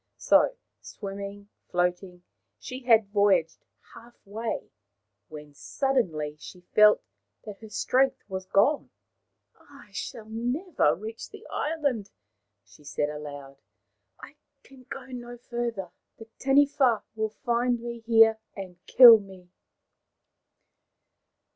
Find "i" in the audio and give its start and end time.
9.79-9.91, 14.19-14.37